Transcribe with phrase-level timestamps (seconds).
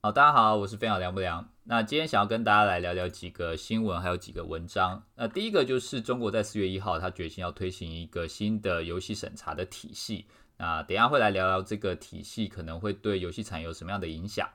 [0.00, 1.50] 好，大家好，我是飞鸟梁不良。
[1.64, 5.02] 那今天想要跟大家来聊聊几个新闻，还有几个文章。
[5.16, 10.26] 那第一个就是中国在四月一号，他决心要推行一个新的游戏审查的体系。
[10.56, 14.48] 那等下会来聊聊这个体系可能会对游戏产业有什么样的影响。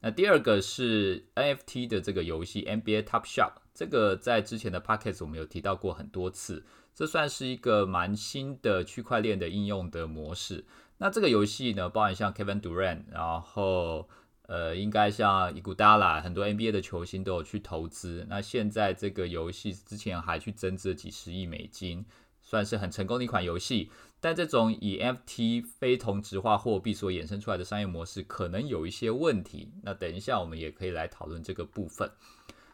[0.00, 6.62] 那第二个是 NFT 的这个游戏 NBA Top Shot，这个在之前的 p o c k e t 我们有提到过很多次，
[6.94, 10.66] 这算是一个蛮新的区块链的应用的模式。
[10.98, 14.06] 那这个游戏呢，包含像 Kevin Durant，然后
[14.50, 18.26] 呃，应该像伊古达拉，很多 NBA 的球星都有去投资。
[18.28, 22.04] 那现在这个游戏之前还去增资了几十亿美金，
[22.42, 23.92] 算是很成功的一款游戏。
[24.18, 29.70] 但这种以 FT 非同质化货币所衍生出来的商业模式，可能有一些问题。
[29.84, 32.10] 那等一下我们也可以来讨论这个部分。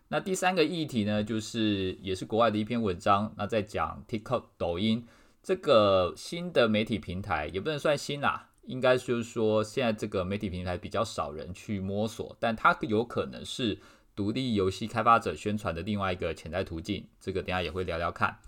[0.08, 5.06] 那第三个议题呢，就是也是国外的一篇文章，那在讲 TikTok 抖音
[5.42, 8.48] 这个新的媒体平台，也不能算新啦。
[8.66, 13.78] 应该就是说，现在这个媒体平台比较少人去摸索，但它有可能是
[14.14, 17.06] 独立游戏开发者宣传的另外一个潜在途径。
[17.20, 18.38] 这个等下也会聊聊看。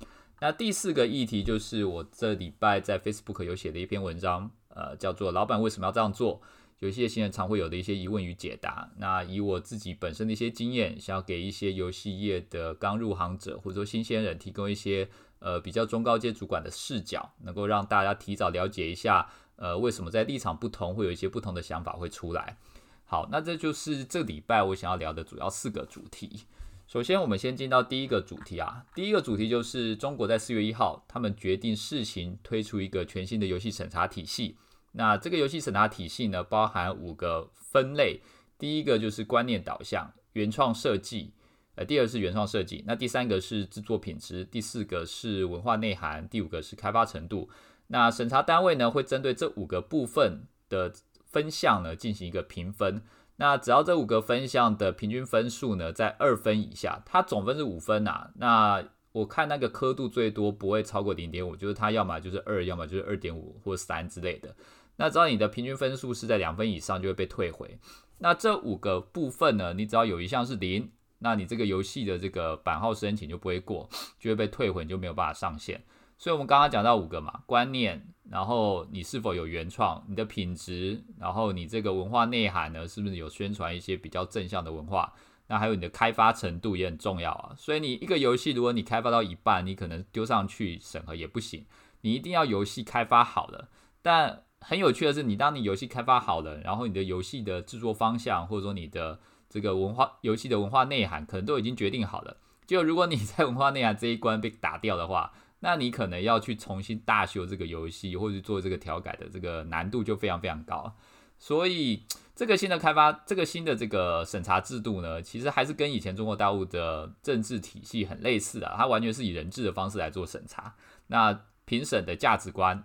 [0.40, 6.40] 那第四个议题就是我这礼拜在 Facebook 有写的一篇文章，呃，叫做“老板为什么要这样做？
[6.78, 8.88] 游戏新人常会有的一些疑问与解答”。
[8.98, 15.08] 那以我自己本身的一些经验，想要给一些游戏业的刚入行者或者说新鲜人提供一些
[15.40, 19.28] 呃比较中高阶主管的视角，能够让大家提早了解一下。
[19.58, 22.56] 呃，为什么在立场不同，会有一些不同的想法会出来？
[23.04, 26.44] 好，那这就是这礼拜我想要聊的主要四个主题。
[26.86, 28.86] 首先，我们先进到第一个主题啊。
[28.94, 34.56] 第一个主题就是中国在四月一号，他们决定试行推出一个全新的游戏审查体系。
[34.92, 38.20] 那这个游戏审查体系呢，包含五个分类。
[38.58, 41.32] 第一个就是观念导向、原创设计，
[41.74, 42.82] 呃，第二是原创设计。
[42.86, 47.48] 那第三个是制作品质，第四个是文化内涵，第五个是开发程度。
[47.88, 50.92] 那审查单位呢，会针对这五个部分的
[51.26, 53.02] 分项呢进行一个评分。
[53.36, 58.30] 那只要这五个分项的平均分数呢在二分以下，它总分是五分啊。
[58.36, 64.54] 那我看那个刻度最多不会超过零点五，就是它要么就是二，要么就是二点五或三之类的。
[64.96, 67.78] 那只要你的平均分数是在两分以上，就会被退回。
[68.18, 70.90] 那这五个部分呢，你只要有一项是零，
[71.20, 75.82] 那你这个游戏的这个版号申请就不会过，就会被退回，你就没有办法上线。
[76.18, 85.12] 所以，我们刚刚讲到五个嘛，观念，然后你是否有原创，你的品质，然后你这个文化内涵呢，是不是有宣传一些比较正向的文化？
[85.46, 87.54] 那还有你的开发程度也很重要啊。
[87.56, 91.64] 所以，你一个游戏，如果你开发到一半，你可能丢上去审核也不行，
[92.00, 93.68] 你一定要游戏开发好了。
[94.02, 102.36] 但很有趣的是，你当你游戏开发好了，然后你的游戏的制作方向，或者说你的这个文化游戏的文化内涵，可能都已经决定好了。
[102.66, 110.94] 就如果你在文化内涵这一关被打掉的话，那你可能要去重新大修这个游戏，或者做这个调改的这个难度就非常非常高。
[111.38, 112.02] 所以
[112.34, 118.74] 这个新的开发，这个新的这个审查制度呢，其实还是跟以前中国大陆的政治体系很类似啊。
[118.76, 120.74] 它完全是以人治的方式来做审查。
[121.06, 122.84] 那评审的价值观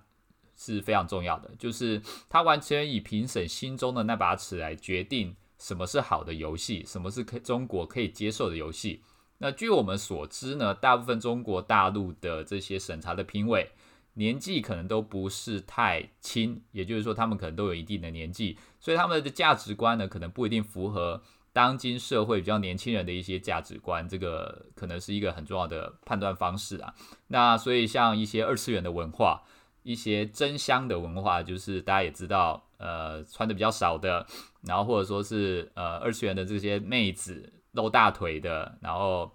[0.55, 9.01] 是非常重要的，就是它完全以评审心中的那把尺来决定什么是好的游戏，什么是可中国可以接受的游戏。
[9.43, 13.69] 那据我们所知呢，大部分中国大陆的这些审查的评委
[14.13, 21.21] 年纪可能都不是太轻，也就是说他们可能都有一定的年纪，所以他们的价值观呢可能不一定符合
[21.51, 26.95] 当今社会比较年轻人的一些价值观，这个可能是一个很重要的判断方式啊。
[27.27, 29.43] 那所以像一些二次元的文化，
[29.81, 34.25] 一些真香的文化，就是大家也知道，呃，穿的比较少的，
[34.61, 37.51] 然后或者说是呃二次元的这些妹子。
[37.73, 39.31] 露大腿的，然后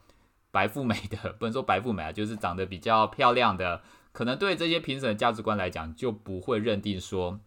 [0.51, 7.41] 白富美的， 不能说白富美啊，就是长得比较漂亮的，可能对这些评审的价值观来讲，就不会认定说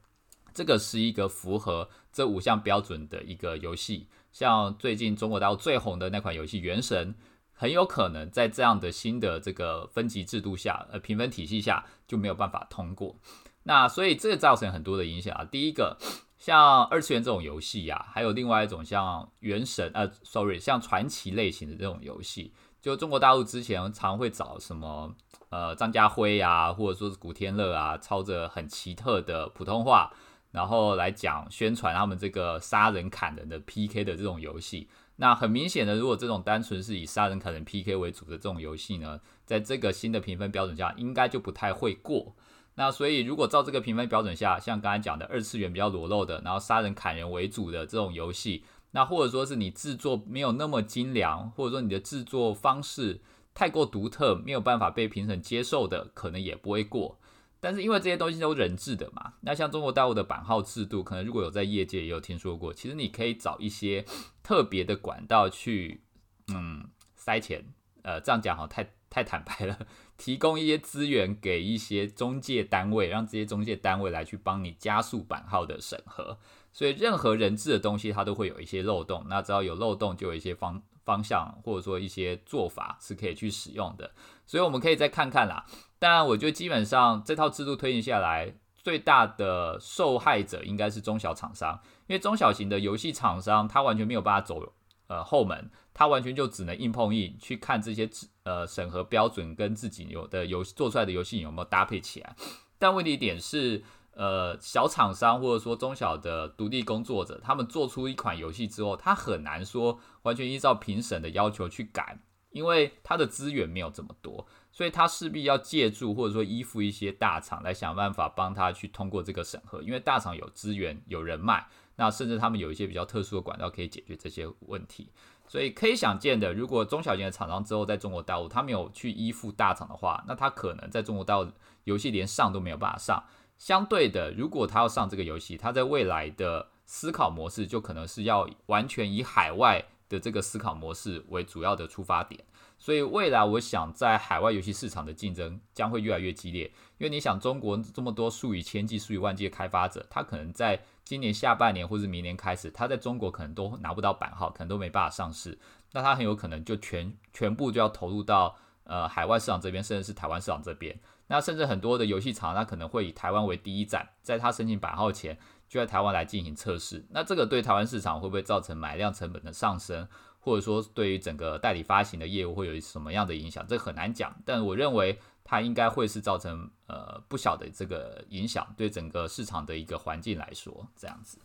[0.54, 4.08] 这个是一个符合这五项标准的一个游戏。
[4.32, 7.14] 像最近中国大陆最红的那款游戏《原神》，
[7.54, 13.16] 很有可能在这样的新的这个分级制度下，呃，评分体系下就没有办法通过。
[13.64, 15.46] 那所以这个造成很多的影响啊。
[15.46, 15.98] 第一个。
[16.42, 22.52] 像二次元这种游戏呀，还有另外一种像原神，呃，sorry，像传奇类型的这种游戏，
[22.82, 25.14] 就中国大陆之前常会找什么，
[25.50, 30.12] 呃，张家辉啊，或者说是古天乐啊，操着很奇特的普通话，
[30.50, 34.90] 然后来讲宣传他们这个杀人砍人的 PK 的这种游戏。
[35.18, 42.36] 那很明显的，如果这种单纯是以杀人砍人 PK 为主的这种游戏呢，在这个新的评分标准下，应该就不太会过。
[42.76, 53.22] 那所以，如果照这个评分标准下，像刚才讲的二次元比较裸露的，然后杀人砍人为主的这种游戏，那或者说是你制作没有那么精良，或者说你的制作方式
[53.54, 57.20] 太过独特，没有办法被评审接受的，可能也不会过。
[57.60, 64.04] 但是因为这些东西都人制的嘛，那像中国大陆的版号制度，可能如果有在业界也有听说过，其实你可以找一些
[64.42, 66.02] 特别的管道去，
[66.48, 67.64] 嗯，塞钱，
[68.02, 69.86] 呃，这样讲好太太坦白了，
[70.18, 76.40] 提供一些资源给一些中介单位，让这些中介单位来去帮你加速版号的审核。
[76.72, 79.26] 所以任何人质的东西，它都会有一些漏洞。
[79.28, 84.10] 那只要有漏洞，就有一些方方向或者说一些做法是可以去使用的。
[84.48, 85.66] 所以我们可以再看看啦。
[86.00, 94.74] 当然，我觉得基本上这套制度推行下来，最大的受害者应该是中小厂商，因为中小型的游戏厂商，他完全没有办法走
[95.08, 98.08] 呃后门，他完全就只能硬碰硬去看这些
[98.44, 102.36] 呃审核标准跟自己有的游做出来的游戏有没有搭配起来。
[102.78, 103.84] 但问题点是。
[104.14, 121.66] 呃，小厂商或者说中小的独立工作者，他们做出一款游戏之后，他很难说完全依照评审的要求去改，因为他的资源没有这么多，所以他势必要借助或者说依附一些大厂来想办法帮他去通过这个审核，因为大厂有资源有人脉，
[121.96, 125.10] 那甚至他们有一些比较特殊的管道可以解决这些问题，
[125.52, 131.52] 所以可以想见的，如果中小型的厂商之后在中国大陆他没有去依附大厂的话，那他可能在中国大陆
[131.84, 133.22] 游戏连上都没有办法上。
[133.58, 142.42] 相对的，如果他要上这个游戏，他在未来的思考模式就可能是要完全以海外的这个思考模式为主要的出发点。
[142.80, 146.64] 所以未来我想在海外游戏市场的竞争将会越来越激烈，
[146.98, 155.58] 因为你想中国这么多数以千计、数以万计的开发者，他可能在今年下半年或者明年开始，他在中国可能都拿不到版号，可能都没办法上市，
[155.92, 160.98] 那他很有可能就全全部就要投入到呃海外市场这边，甚至是台湾市场这边。
[161.28, 165.38] 那甚至很多的游戏厂，它可能会以台湾为第一站，在它申请版号前，
[165.70, 167.06] 就在台湾来进行测试。
[167.10, 170.06] 那这个对台湾市场会不会造成买量成本的上升，
[170.40, 173.66] 或者说对于整个代理发行的业务会有什么样的影响？
[173.66, 174.36] 这很难讲。
[174.46, 181.38] 但我认为它应该会是造成呃不小的这个影响，对整个市场的一个环境来说，这样子。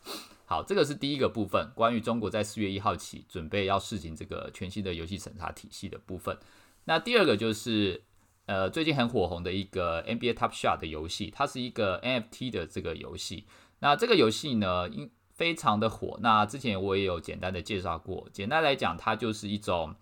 [0.45, 6.39] 好，这个是第一个部分，关于中国在四月一号起准备要试行这个全新的游戏审查体系的部分。
[6.85, 8.03] 那第二个就是。
[8.49, 13.45] 呃，最近很火红的一个 NBA Top Shot 的游戏，它是一个 NFT 的这个游戏。
[13.81, 16.17] 那这个游戏呢，因非常的火。
[16.23, 18.29] 那之前我也有简单的介绍过。
[18.33, 19.97] 简单来讲，它就是一种，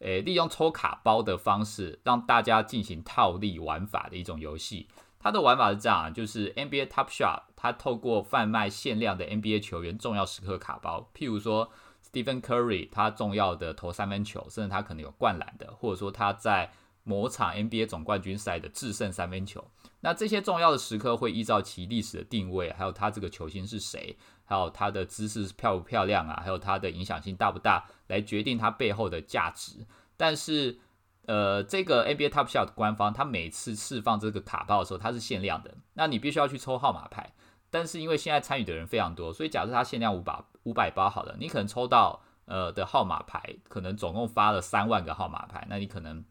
[0.00, 4.88] 诶，利用抽卡包的方式让大家进行套利玩法的一种游戏。
[5.20, 11.70] 它的玩法是这样，就是 NBA Top Shot，它透过贩卖限量的 NBA 球员重要时刻卡包，譬如说
[12.08, 16.70] Stephen Curry，他重要的投三分球，甚至他可能有灌篮的，或者说他在
[17.02, 19.68] 某场 NBA 总冠军赛的制胜三分球，
[20.00, 24.16] 那这些重要的时刻会依照其历史的定位，还有他这个球星是谁，
[24.48, 29.86] 还有它的姿势漂不漂亮啊，还有它的影响性大不大，来决定它背后的价值。
[30.16, 30.80] 但是，
[31.26, 37.34] 呃，这个 NBA Top Shot 官方，它每次释放这个卡包的时候，它是限量的，那你必须要去抽号码牌。
[37.70, 46.24] 但是因为现在参与的人非常多，所以假设它限量五百五百包好了，你可能抽到呃的号码牌，可能总共发了三万个号码牌，那你可能。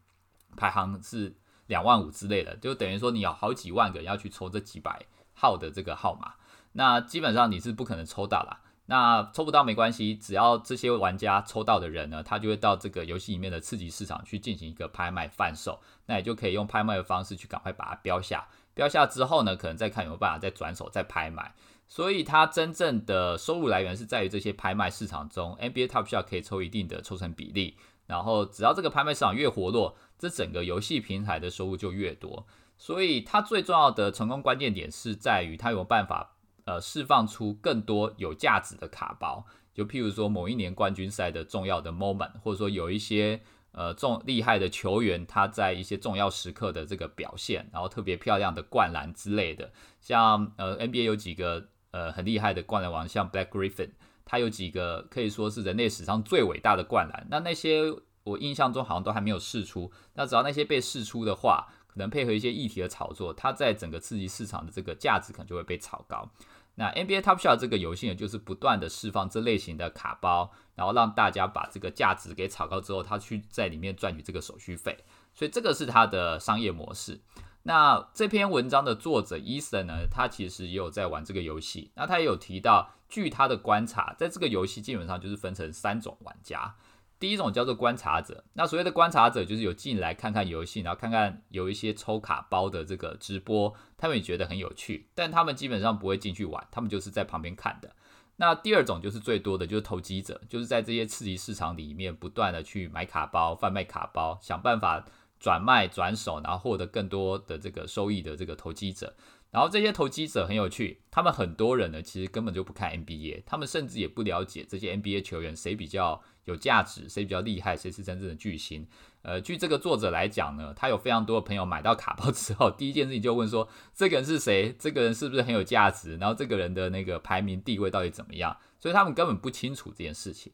[0.56, 1.32] 排行是
[1.66, 5.00] 两万五之类的，就等于说你有好几万个要去抽这几百
[5.34, 6.34] 号的这个号码，
[6.72, 8.60] 那基本上你是不可能抽到啦。
[8.86, 18.48] 那抽不到没关系，只要这些玩家抽到的人呢，他就会到这个游戏里面的次级市场去进行一个拍卖贩售，那也就可以用拍卖的方式去赶快把它标下。
[18.72, 21.54] 标下之后呢，可能再看有没有办法再转手再拍卖。
[21.86, 27.76] 所以它真正的收入来源是在于这些拍卖市场中，NBA Top Shot 可以抽一定的抽成比例。
[28.06, 32.46] 然后只要这个拍卖市场越活络，这整个游戏平台的收入就越多。
[32.78, 36.36] 所以它最重要的成功关键点是在于它有办法
[36.68, 39.46] 呃释放出更多有价值的卡包。
[39.72, 43.40] 就譬如说某一年冠军赛的重要的 moment，或者说有一些
[43.72, 49.72] 呃重厉害的球员他在一些重要时刻的这个表现，然后特别漂亮的灌篮之类的。
[50.00, 53.90] 像呃 NBA 有几个呃很厉害的灌篮王，像 Black Griffin。
[54.30, 57.84] 他有几个可以说是人类史上最伟大的灌篮，那那些
[58.24, 59.90] 我印象中好像都还没有试出。
[60.12, 66.30] 那只要那些被试出的话，可能配合一些议题的炒作，它在整个刺激市场的这个价值可能就会被炒高。
[66.78, 74.96] 那 NBA Top Shot 这个游戏呢，就是不断的释放这类型的卡包，然后让大家把这个价值给炒高之后，他去在里面赚取这个手续费。
[75.34, 77.20] 所以这个是它的商业模式。
[77.64, 81.90] 那这篇文章的作者 Eason 呢，他其实也有在玩这个游戏。
[81.96, 82.94] 那他也有提到。
[83.10, 86.74] 据他的观察，在这个游戏基本上就是分成三种玩家。
[87.18, 97.90] 第一种叫做观察者，那所谓的观察者就是有进来看看游戏，然后看看有一些抽卡包的这个直播，他们也觉得很有趣，但他们基本上不会进去玩，他们就是在旁边看的。
[98.36, 105.04] 那第二种就是最多的就是投机者，就是在这些刺激市场里面不断的去买卡包、贩卖卡包，想办法
[105.40, 109.16] 转卖转手，然后获得更多的这个收益的这个投机者。
[109.50, 118.86] 然后这些投机者很有趣，他们很多人呢，其实根本就不看 NBA，他们甚至也不了解这些 NBA 球员谁比较有价值，谁比较厉害，谁是真正的巨星。
[119.22, 124.74] 呃，据这个作者来讲呢，他有非常多的朋友买到卡包之后， 第一件事情就问说，这个人是谁？
[124.78, 126.16] 这个人是不是很有价值？
[126.16, 128.56] 然后这个人的那个排名地位到底怎么样？
[128.78, 130.52] 所以他们根本不清楚这件事情。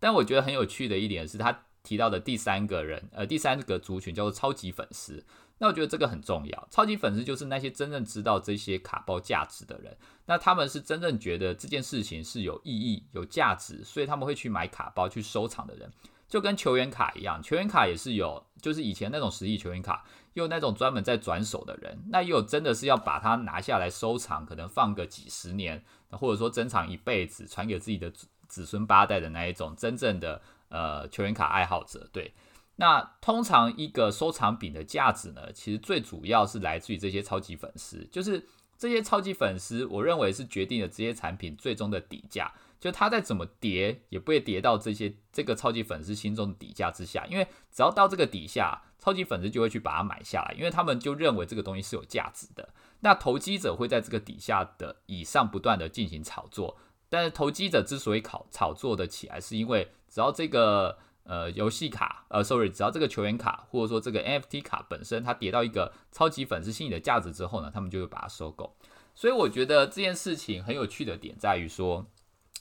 [0.00, 5.24] 但我觉得很有趣的一点是他提到的第三个人，呃，第三个族群叫做超级粉丝。
[5.58, 9.96] 那我觉得这个很重要，超级粉丝就是那些真正知道这些卡包价值的人，
[10.26, 15.90] 那他们是真正觉得这件事情是有意义、有价值，所以他们会去买卡包去收藏的人，
[16.28, 28.12] 就跟球员卡一样，球员卡也是有，就是以前那种实力球员卡，有那种专门在转手的人，那也有真的是要把它拿下来收藏，可能放个几十年，或者说珍藏一辈子，传给自己的
[28.48, 32.34] 子孙八代的那一种真正的呃球员卡爱好者，对。
[32.76, 38.44] 那通常一个收藏品的价值呢，其实最主要是来自于这些超级粉丝，就是
[38.76, 52.70] 这些超级粉丝，我认为是决定了这些产品最终的底价，就它再怎么跌，也不会跌到这些这个超级粉丝心中的底价之下，因为只要到这个底下，超级粉丝就会去把它买下来，因为他们就认为这个东西是有价值的。
[53.00, 56.76] 那投机者会在这个底下的以上不断的进行炒作，
[57.08, 60.98] 但是投机者之所以炒炒作的起来，是因为只要这个。
[61.24, 68.76] 呃，游戏卡，呃，sorry，只要这个球员卡或者说这个 NFT 卡本身它跌到一个超级粉丝心理的价值之后呢，他们就会把它收购。
[69.14, 72.04] 所以我觉得这件事情很有趣的点在于说，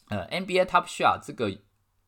[0.08, 1.52] 呃，NBA Top Shot 这个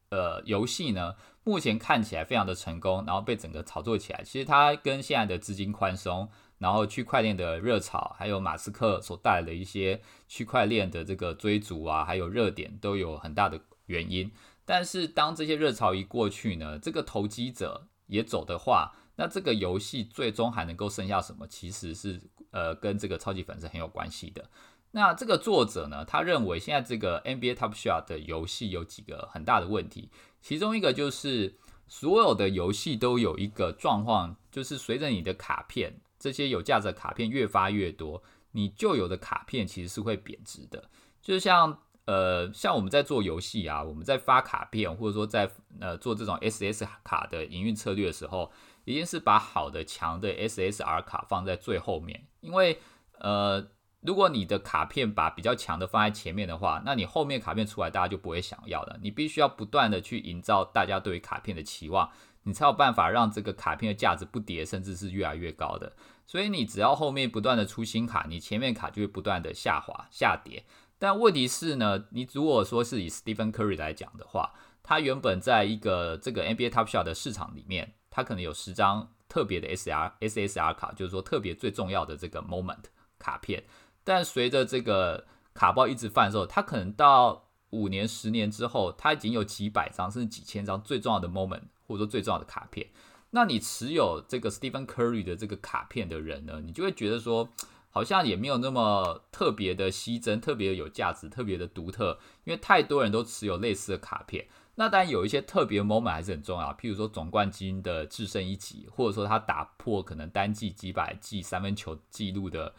[0.10, 4.24] 呃游戏呢，目前看起来非常的成功，然后被整个炒作起来。
[4.24, 14.32] 其实它跟现在的资金宽松，然后区块链的热潮，还有马斯克所带来的一些区块链的这个追逐啊，还有热点都有很大的原因。
[14.66, 21.48] 但是当这些热潮一过去呢，这个投机者也走的话，那这个游戏最终还能够剩下什么？
[21.48, 22.20] 其实是
[22.50, 24.50] 呃跟这个超级粉丝很有关系的。
[24.92, 30.10] 那这个作者呢，他认为现在这个 NBA Top Shot 的游戏有几个很大的问题，
[30.42, 31.58] 其中一个就是
[31.88, 40.90] 所有的游戏都有一个状况，就是随着你的卡片这些有价值的卡片越发越多，你旧有的卡片其实是会贬值的，
[41.22, 41.82] 就像。
[42.06, 48.52] 呃，像我们在做游戏啊，我们在发卡片，或者说在呃做这种 SS 卡的营运策略的时候，
[48.84, 52.80] 一定是把好的强的 SSR 卡放在最后面，因为
[53.20, 53.68] 呃，
[54.02, 59.00] 如果你的卡片把比较强的放在前面的话，那你后面卡片出来大家就不会想要了。
[59.02, 62.12] 你必须要不断的去营造大家对于卡片的期望，
[62.44, 65.94] 你才有办法让这个卡片的价值不跌，甚至是越来越高的。
[66.28, 70.66] 所以你只要后面不断的出新卡，你前面卡就会不断的下滑下跌。
[70.98, 82.86] 但问题是呢，你如果说是以 Stephen Curry 来讲的话，他原本在一个这个 NBA Top Shot 的市场里面，他可能有十张特别的 SR SSR 卡，就是说特别最重要的这个 Moment
[83.20, 83.64] 卡片。
[84.04, 92.88] 但随着这个卡包一直贩售，他可能到五年、十年之后，他已经有几百张甚至几千张最重要的 Moment 或者说最重要的卡片。
[93.32, 97.50] 那你持有这个 Stephen Curry 的这个卡片的人呢，你就会觉得说。
[97.96, 104.46] 好像也没有那么特别的稀珍，特别有价值，特别的独特，因为太多人都持有类似的卡片。
[104.76, 112.76] 那当然有一些特别 moment 还是很重要，譬如说总冠军的制胜一击，或者说他打破可能单季几百记三分球记录的，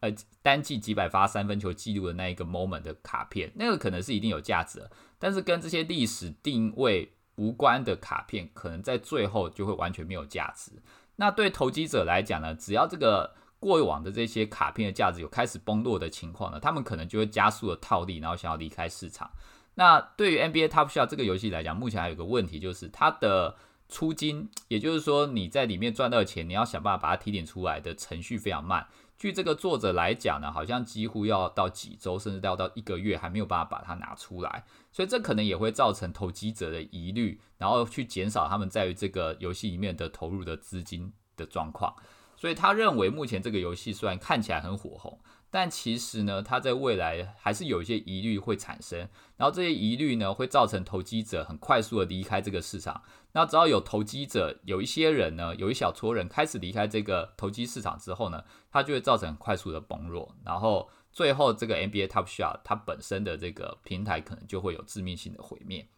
[0.00, 4.90] 呃，单季几百发三分球记录的那一个 moment 的卡片，那个可能是一定有价值的。
[5.20, 10.72] 但是跟这些历史定位无关的卡片，可能在最后就会完全没有价值。
[11.14, 13.36] 那对投机者来讲呢，只要这个。
[13.58, 19.30] 过往的这些卡片的价值有开始崩落的情况呢，他们可能就会加速的套利，然后想要离开市场。
[19.74, 23.56] 那对于 NBA Top Shot 这个游戏来讲，目前还有个问题就是它的
[23.88, 28.86] 出金，也就是说你在里面赚到的钱，你要想办法把它提点出来的程序非常慢。
[29.18, 41.94] 据这个作者来讲呢，好像几乎要到几周，甚至要到一个月还没有办法把它拿出来，所以这可能也会造成投机者的疑虑，然后去减少他们在于这个游戏里面的投入的资金的状况。
[42.36, 45.18] 所以他认为，目前这个游戏虽然看起来很火红，
[45.50, 49.08] 但其实呢，它在未来还是有一些疑虑会产生。
[49.36, 53.02] 然后这些疑虑呢，会造成投机者很快速的离开这个市场。
[53.32, 60.34] 那只要有投机者，有一些人呢，有一小撮人开始离开这个投机市场之后呢，它就会造成很快速的崩落。
[60.44, 65.88] 然后最后这个 NBA Top Shot 它本身的这个平台可能就会有致命性的毁灭。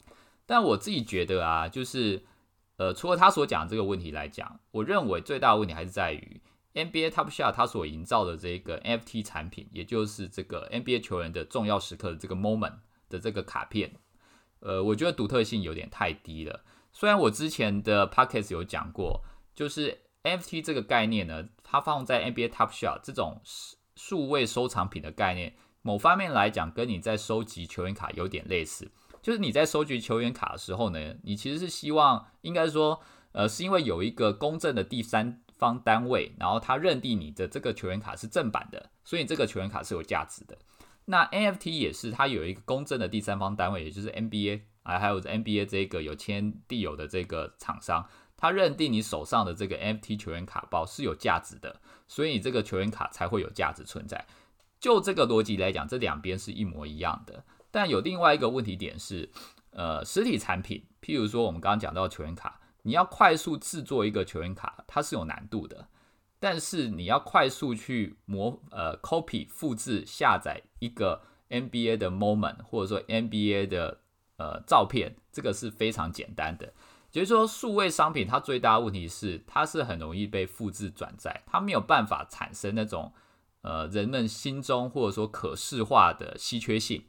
[0.47, 2.23] 但我自己觉得啊，就是。
[2.79, 6.41] 呃，除了他所讲这个问题来讲，我认为最大的问题还是在于
[6.75, 12.75] NBA Top Shot 它所营造的这个 NFT 产品，也就是这个 NBA 球员的重要时刻的这个 moment
[13.09, 13.93] 的这个卡片，
[14.61, 16.65] 呃，我觉得独特性有点太低了。
[16.93, 19.25] 虽然我之前的 Pockets 有讲过，
[19.57, 23.41] 就是 NFT 这个概念呢，它放在 NBA Top Shot 这种
[23.97, 28.89] 数位收藏品的概念，某方面来讲，跟你在收集球员卡有点类似。
[29.23, 33.01] 就是你在收集球员卡的时候呢，你其实是希望，应该说，
[33.33, 40.57] 呃，是因为有一个公正的第三方单位，然后他认定你的这个球员卡是正版的，所以这个球员卡是有价值的。
[41.07, 48.07] 那 NFT 也是，它有一个公正的第三方单位，也就是 NBA 啊，还有 NBA 这个有签地有的这个厂商，
[48.37, 54.27] 他认定你手上的这个 NFT 球员卡包是有价值的，所以你这个球员卡才会有价值存在。
[54.79, 57.43] 就这个逻辑来讲，这两边是一模一样的。
[57.71, 59.31] 但有另外一个问题点是，
[59.71, 65.89] 呃，实体产品，譬如说我们刚刚讲到球员卡，你要快速制作一个球员卡，它是有难度的。
[66.41, 71.21] 但是你要快速去模呃 copy 复制下载一个
[71.51, 73.99] NBA 的 moment 或者说 NBA 的
[74.37, 76.73] 呃照片，这个是非常简单的。
[77.11, 83.13] 就是说数位商品它最大的问题是它是很容易被复制转载，它没有办法产生那种
[83.63, 87.03] 呃人们心中或者说可视化的稀缺性。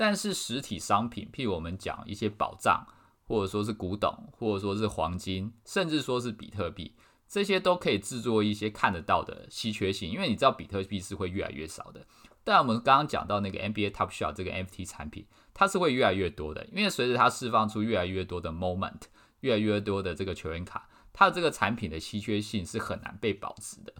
[0.00, 2.86] 但是实体商品，譬如我们讲一些宝藏，
[3.26, 6.96] 或者说是古董，或者说是黄金，甚至说是比特币。
[7.28, 12.06] 这些都可以制作一些看得到的稀缺性，因为你知道比特币是会越来越少的。
[12.42, 19.02] 但我们刚刚讲到那个 NBA Top Shot 这个 NFT 产品，它是会越来越多的，因为随着它释放出越来越多的 moment，
[19.40, 23.92] 越来越多的这个球员卡，它的这个产品的稀缺性是很难被保持的。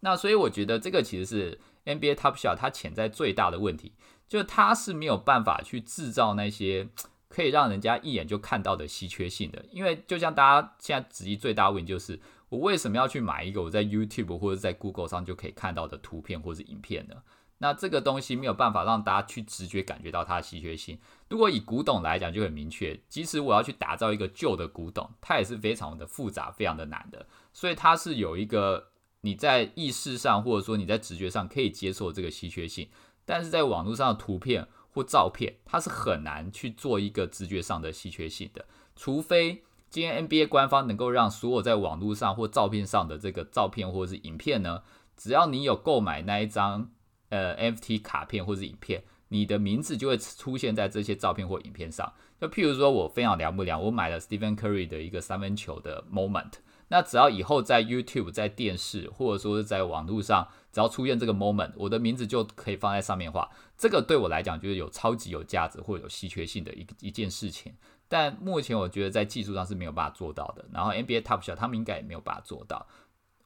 [0.00, 3.94] 那所以我觉得这个其实是 NBA Top Shot 它潜在最大的问题，
[4.28, 6.88] 就它是没有办法去制造那些
[7.28, 9.64] 可以让人家一眼就看到的稀缺性的。
[9.70, 12.20] 因为就像大家现在质疑最大问题就是。
[12.50, 17.16] 我为什么要去买一个我在 YouTube 或者在 Google 上就可以看到的图片或者影片呢？
[17.58, 20.98] 那这个东西没有办法让大家去直觉感觉到它的稀缺性。
[21.28, 27.26] 如果以古董来讲，就很明确，即使我要去打造一个旧的古董，它也是非常的复杂、非常的难的。
[27.52, 32.88] 所以它是有一个你在意识上或者说你在直觉上可以接受这个稀缺性，
[33.28, 38.64] 但是在网络上的图片或照片，它是很难去做一个直觉上的稀缺性的，
[38.96, 39.62] 除非。
[39.90, 44.82] 今天 NBA 官方能够让所有在网络上或照片上的这个照片或者是影片呢，
[45.16, 46.90] 只要你有购买那一张
[47.30, 52.12] 呃 NFT 卡片或者影片，你的名字就会出现在这些照片或影片上。
[52.38, 56.52] 就譬如说我非常凉不凉，我买了 Stephen Curry 的一个三分球的 moment，
[56.88, 67.74] 那只要以后在 YouTube、在电视或者说是在网络上，只要出现这个 moment，我的名字就可以放在上面画，这个对我来讲就是有超级有价值或有稀缺性的一一件事情。
[68.06, 72.86] 但目前我觉得在技术上是没有办法做到的，然后 NBA Top Shot 他们应该也没有办法做到。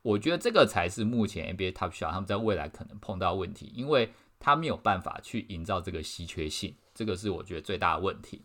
[0.03, 8.43] 我觉得这个才是目前 NBA Top Shot 他们在未来可能碰到问题，因为他没有办法去营造这个稀缺性，这个是我觉得最大的问题。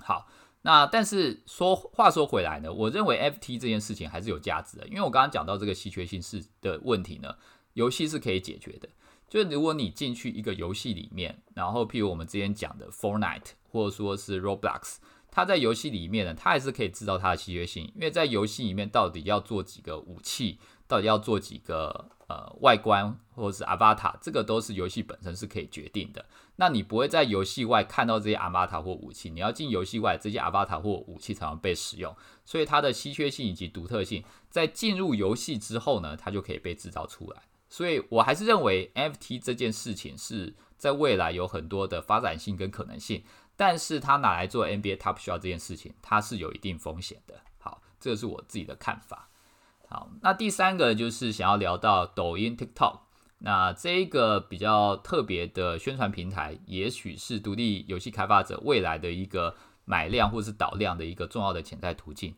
[0.00, 0.28] 好，
[0.62, 7.36] 那但是说话说回来呢，我认为 FT 这件事情还是有价值的，因为我刚刚讲到这个稀缺性是的问题呢，
[7.80, 8.88] 游戏是可以解决的。
[9.28, 14.96] 就是如果你进去一个游戏里面，然后譬如我们之前讲的 Fortnite 或者说是 Roblox。
[15.30, 26.24] 它在游戏里面呢，它还是可以制造它的稀缺性，因为在游戏里面到底要做几个武器，到底要做几个呃外观或者是 avatar，这个都是游戏本身是可以决定的。
[26.56, 32.16] 那你不会在游戏外看到这些 avatar 或武器，你要进游戏外这些 avatar 或武器才能被使用。
[32.46, 37.42] 所以它的稀缺性以及独特性，在进入游戏之后呢，它就可以被制造出来。
[37.68, 43.22] 所以我还是认为 NFT 这件事情是在未来有很多的发展性跟可能性。
[43.56, 47.40] 但是它拿来做 NBA Top Shot 这件事情，它是有一定风险的。
[47.58, 49.28] 好，这是我自己的看法。
[49.88, 53.00] 好，那第三个就是想要聊到抖音 TikTok，
[53.38, 62.36] 那这一个比较特别的宣传平台，也许是独立游戏开发者未来的一个买量或是导量的一个重要的潜在途径。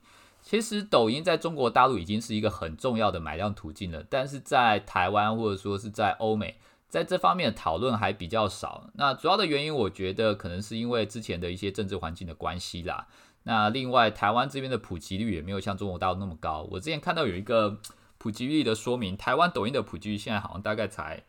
[0.50, 6.56] 其实抖音在中国大陆已经是一个很重要的买量途径了，但是在台湾或者说是在欧美。
[6.88, 8.90] 在这方面的讨论还比较少。
[8.94, 13.06] 那主要的原因，我觉得可能是因为之前的一些政治环境的关系啦。
[13.44, 16.66] 那另外，台湾这边的普及率也没有像中国大陆那么高。
[16.72, 17.78] 我之前看到有一个
[18.18, 21.22] 普及率的说明，台湾抖音的普及率现在好像大概才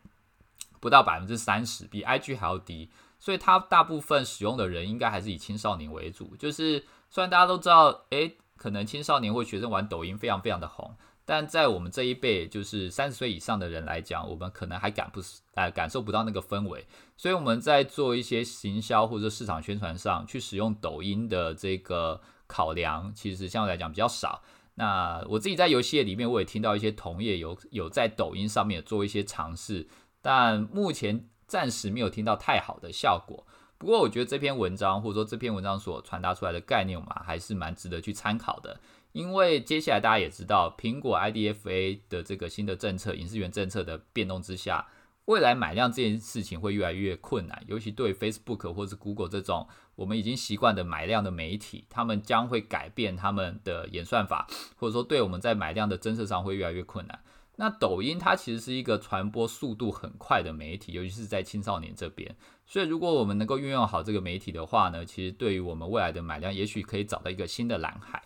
[0.80, 2.90] 不到百分之三十，比 IG 还要低。
[3.20, 6.34] 所以它大部分使用的人应该还是以青少年为主。
[6.34, 10.94] 就是虽然大家都知道，诶，可能青少年或学生玩抖音非常非常的红。
[11.24, 15.20] 但在我们这一辈，就是三十岁以上的人来讲，我们可能还感不
[15.54, 24.42] 呃感受不到那个氛围，所以我们在做一些行销或者市场宣传上去使用抖音的这个考量，其实相对来讲比较少。
[24.74, 29.88] 那我自己在游戏业里面，我也听到一些同业有有在抖音上面做一些尝试，
[30.20, 33.44] 但目前暂时没有听到太好的效果。
[33.82, 38.78] 不过我觉得这篇文章或者说这篇文章所传达出来的概念嘛，还是蛮值得去参考的。
[39.10, 44.86] 因为接下来大家也知道，苹果 IDFA 的这个新的政策、隐私源政策的变动之下，
[45.24, 47.60] 未来买量这件事情会越来越困难。
[47.66, 49.66] 尤其对 Facebook 或是 Google 这种
[49.96, 57.20] 我们已经习惯的买量的媒体，他们将会改变他们的演算法，或者说对我们在买量的侦测上会越来越困难。
[57.56, 62.34] 那抖音它其实是一个传播速度很快的媒体，尤其是在青少年这边。
[62.66, 68.22] 所以如果我们能够运用好这个媒体的话呢，其实对于我们未来的买量，也许可以找到一个新的蓝海。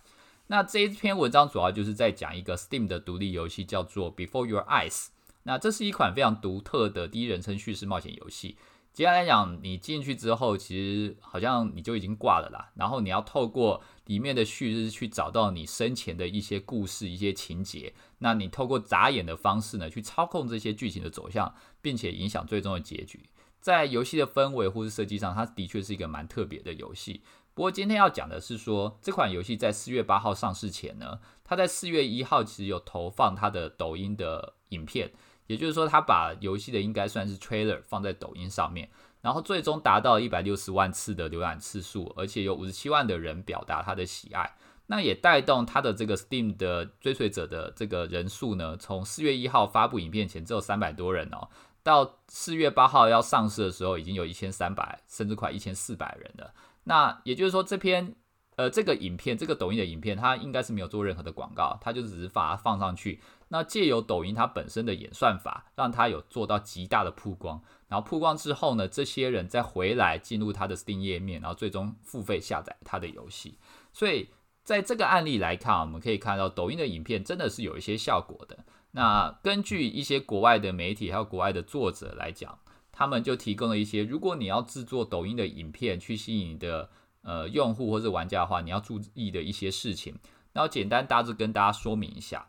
[0.47, 5.09] 那这一篇文章主要就是在讲一个 Steam 的独立游戏，叫做 Before Your Eyes。
[5.43, 8.57] 那这是一款非常独特的第一人称叙事冒险游戏。
[8.93, 12.71] 接下来讲，你进去之后，其实好像你就已经挂了啦。
[12.77, 17.93] 然后你要透过里面的叙事去找到你生前的一些故事、一些情节。
[18.19, 23.29] 那你透过眨眼的方式呢，去操控这些剧情的走向，并且影响最终的结局。
[23.67, 27.23] 在游戏的氛围或是设计上，它的确是一个蛮特别的游戏。
[27.53, 35.11] 不过今天要讲的是说，这款游戏在四月八号上市前呢，它在四月一号其实有投放它的抖音的影片，
[35.49, 38.89] 也就是说，它把游戏的应该算是 trailer 放在抖音上面，
[39.21, 44.55] 然后最终达到一百六十万次的浏览次数，而且有五十七万的人表达他的喜爱，
[44.87, 51.49] 那也带动它的这个 Steam 的追随者的这个人数呢，从四月一号发布影片前只有三百多人哦，
[51.87, 56.53] 到四月八号要上市的时候，已经有一千三百，甚至快一千四百人了。
[56.83, 58.17] 那也就是说，这篇
[58.57, 63.21] 呃这个影片，这个抖音的影片，它应该是没有做任何的广告，它就只是把它放上去。
[63.51, 67.63] 那借由抖音它本身的演算法，让它有做到极大的曝光。
[67.87, 73.61] 然后曝光之后呢，这些人再回来进入它的 Steam 页面，然后最终付费下载它的游戏。
[73.93, 74.29] 所以
[74.65, 78.59] 在这个案例来看，我们可以看到抖音的影片真的是有一些效果的。
[78.97, 82.59] 那根据一些国外的媒体还有国外的作者来讲。
[82.99, 86.89] 他们就提供了一些，如果你要制作抖音的影片去吸引你的
[87.21, 90.19] 呃用户或者玩家的话，你要注意的一些事情。
[90.55, 92.49] 那简单大致跟大家说明一下。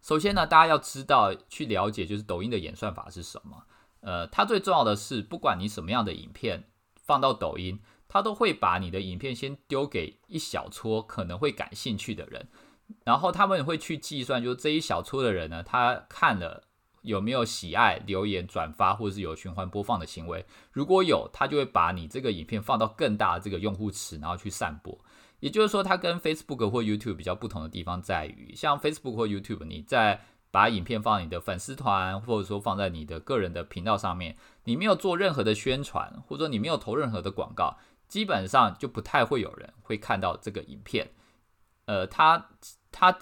[0.00, 3.66] 首先呢，大家要知道去了解就是抖音的演算法是什么。
[4.00, 12.48] 呃，它最重要的是，不管你什么样的影片放到抖音，它都会把你的影片先丢给一小撮可能会感兴趣的人，
[13.04, 16.64] 然后他们会去计算，就是这一小撮的人呢，他看了。
[17.02, 20.46] 有没有喜爱、留言、转发，或者是有循环播放的行为？
[20.70, 24.96] 如果有，他就会把你这个影片放到更大的这个用户池，然后去散播。
[25.40, 30.20] 也就是说，它跟 Facebook 或 YouTube 比较不同的地方在于，像 Facebook 或 YouTube，你在
[30.52, 41.10] 把影片放你的粉丝团，或者说放在你的个人的频道上面，你没有做任何的宣传，或者说你没有投任何的广告，基本上就不太会有人会看到这个影片。
[41.86, 42.50] 呃，它
[42.90, 43.18] 它。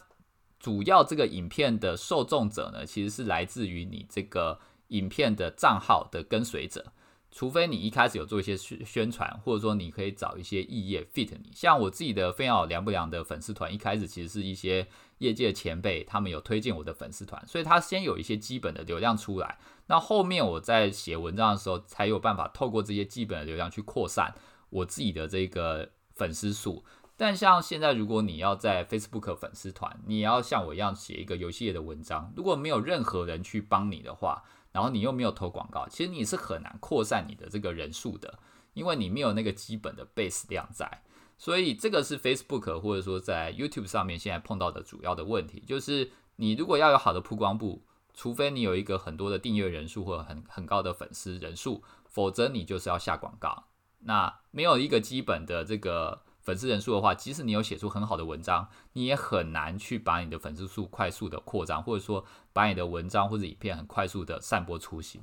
[0.62, 6.92] 主要这个影片的受众者呢，其实是来自于你这个影片的账号的跟随者，
[7.30, 11.50] 除非你一开始有做一些宣宣传，或者说你可以找一些异业 fit 你。
[11.54, 24.34] 像我自己的非常良不良的粉丝团，一开始其实是一些业界前辈，他们有推荐我的粉丝团，所以他先有一些基本的流量出来，那后面我在写文章的时候，才有办法透过这些基本的流量去扩散
[24.68, 26.84] 我自己的这个粉丝数。
[27.20, 38.38] 但像现在，如果你要在 Facebook 粉丝团，你要像我一样写一个游戏业的文章，如果没有任何人去帮你的话，然后你又没有投广告，其实你是很难扩散你的这个人数的，
[38.72, 41.02] 因为你没有那个基本的 base 量在。
[41.36, 47.82] 所以这个是 Facebook 或者说在 YouTube 上面现在碰到的主要的问题，就是你如果要有好的曝光度，
[48.14, 53.64] 除非你有一个很多的订阅人数或者很很高的粉丝人数，否则你就是要下广告。
[54.04, 56.22] 那没有一个基本的这个。
[56.42, 65.20] 粉丝人数的话，即使你有写出很好的文章，你也很难去把你的粉丝数快速的扩张，或者说把你的文章或者影片很快速的散播出去。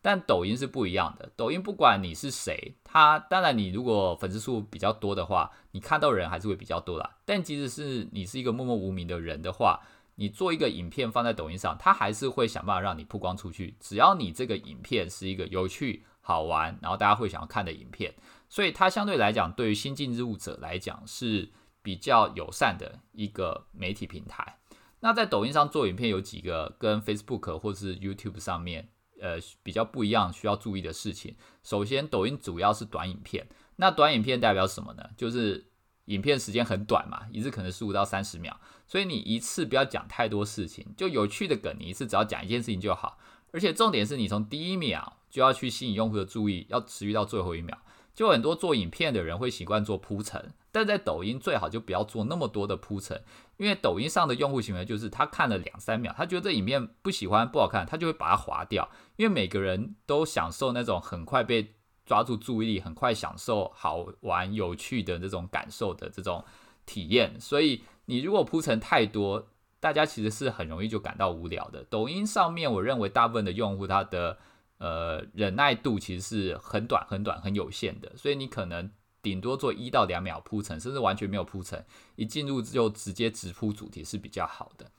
[0.00, 7.16] 但抖音是不一样的，抖音不管你是谁，它当然你如果粉丝数比较多的话，你看到人还是会比较多啦。
[7.24, 9.80] 但即使是你是一个默默无名的人的话，
[10.14, 13.74] 你做一个影片放在抖音上，它还是会想办法让你曝光出去。
[13.80, 18.14] 只要你这个影片是一个有趣、好玩，然后大家会想要看的影片。
[18.48, 21.50] 所以它相对来讲，对于新进入者来讲是
[21.82, 24.58] 比较友善的一个媒体平台。
[25.00, 28.88] 那在抖音上做影片有几个跟 Facebook 或是 YouTube 上面
[29.20, 31.36] 呃比较不一样需要注意的事情。
[31.62, 33.46] 首先，抖音主要是短影片。
[33.76, 35.04] 那短影片代表什么呢？
[35.16, 35.70] 就是
[36.06, 38.58] 影片时间很短嘛，一次可能十五到三十秒。
[38.88, 43.18] 所以你一次不要讲太多事情，就有趣的梗，你一次只要讲一件事情就好。
[43.52, 47.78] 而且重点是你从第一秒就要去吸引用户的注意，要持续到最后一秒。
[48.18, 53.22] 就很多做影片的人会习惯做铺陈，但在抖音最好就不要做那么多的铺陈，
[53.58, 58.88] 因为抖音上的用户行为就是他看了两三秒，他觉得这影片不喜欢不好看，他就会把它划掉。
[59.14, 66.44] 因为每个人都享受那种很快被抓住注意力，很快享受好玩、有趣的这种感受的这种
[66.86, 67.40] 体验。
[67.40, 69.46] 所以你如果铺陈太多，
[69.78, 71.84] 大家其实是很容易就感到无聊的。
[71.84, 74.36] 抖音上面，我认为大部分的用户他的
[74.78, 81.84] 呃忍耐度其实是很短、很短、很有限的，所以你可能顶多做一到两秒铺陈，甚至完全没有铺陈，
[82.16, 84.90] 一进入就直接直铺主题是比较好的。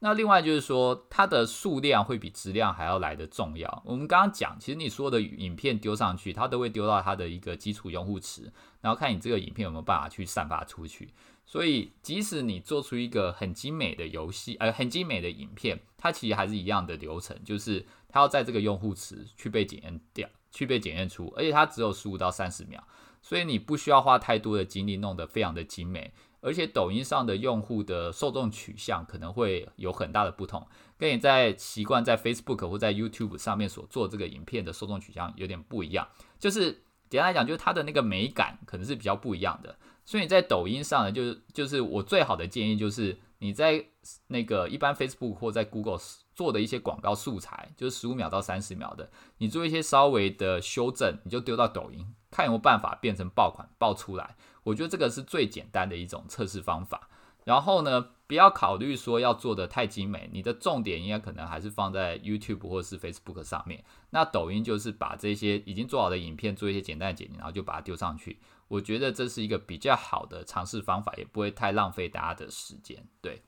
[0.00, 3.82] 那另外就是说，它的数量会比质量还要来的重要。
[3.86, 11.14] 我们刚刚讲，其实你所有的影片丢上去，它都会丢到它的一个基础用户池，然后看你这个影片有没有办法去散发出去。
[11.46, 22.80] 所以，即使你做出一个很精美的游戏，呃，很精美的影片，它其实还是一样的流程，就是它要在这个用户池去被检验掉，去被检验出，而且它只有十五到三十秒，
[23.20, 26.14] 所以你不需要花太多的精力弄得非常的精美。
[26.40, 30.64] 而且抖音上的用户的受众取向可能会有很大的不同，
[30.96, 36.06] 跟你在习惯在 Facebook 或在 YouTube 上面所做这个影片的受众取向有点不一样。
[36.38, 36.70] 就是
[37.10, 39.76] 简单来讲，就是它的那个美感可能是比较不一样的。
[40.04, 43.84] 所以你在抖音上呢，就是就是我最好的建议就是你在
[44.28, 46.00] 那个一般 Facebook 或在 Google
[46.34, 54.36] 做的一些广告素材，就是十五秒到三十秒的，你做一些稍微的修正，你就丢到抖音，看有没有办法变成爆款爆出来。
[54.62, 57.10] 我觉得这个是最简单的一种测试方法。
[57.44, 63.84] 然后呢，不要考虑说要做的太精美，你的重点应该可能还是放在 YouTube 或是 Facebook 上面。
[64.10, 68.40] 那抖音就是把这些已经做好的影片做一些简单的剪辑，然后就把它丢上去。
[68.68, 73.06] 我觉得这是一个比较好的尝试方法，也不会太浪费大家的时间。
[73.20, 73.42] 对，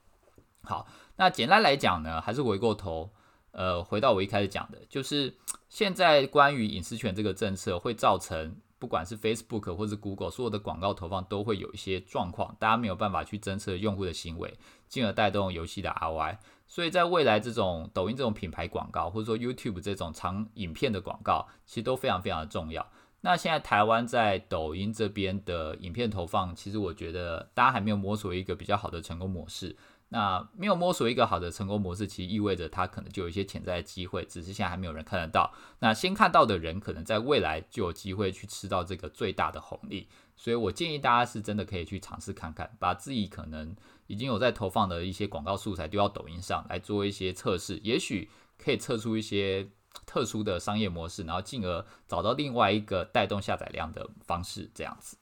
[0.63, 3.11] 好，那简单来讲呢，还是回过头，
[3.53, 5.35] 呃，回到我一开始讲的，就是
[5.71, 8.57] 现在关于隐私权这个政策会造成。
[8.79, 14.53] 不管是 Facebook 或是 Google，所有的广告投放都会有一些状况，大家没有办法去侦测用户的行为，
[14.89, 16.39] 进而带动游戏的 ROI。
[16.67, 22.87] 所以在未来，这种抖音这种品牌广告，或者说 YouTube 这种长影片的广告，其实都非常非常的重要。
[23.23, 29.77] 那现在台湾在抖音这边的影片投放，其实我觉得大家还没有摸索一个比较好的成功模式。
[30.09, 35.53] 那没有摸索一个好的成功模式，其实意味着它可能就有一些潜在的机会，只是现在还没有人看得到。
[35.81, 40.09] 那先看到的人，可能在未来就有机会去吃到这个最大的红利。
[40.37, 43.75] 所以我建议大家是真的可以去尝试看看，把自己可能
[44.07, 49.69] 已经有在投放的一些广告素材丢到抖音上来做一些测试，也许可以测出一些
[50.07, 55.17] 特殊的商业模式，然后进而找到另外一个带动下载量的方式，这样子。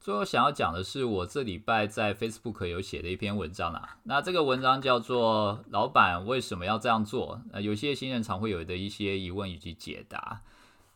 [0.00, 3.98] 最后想要讲的是，我这礼拜在 Facebook 有写的一篇文章啊。
[4.04, 7.42] 那这个文章叫做“老板为什么要这样做”。
[7.52, 10.40] 呃，有些新人常会有的一些疑问以及解答。